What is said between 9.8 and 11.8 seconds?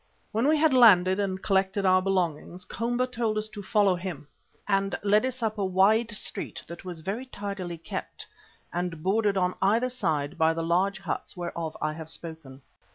side by the large huts whereof